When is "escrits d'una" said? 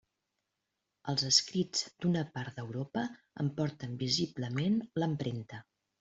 1.27-2.23